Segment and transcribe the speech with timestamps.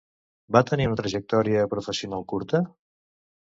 [0.57, 2.67] Va tenir una trajectòria professional curta?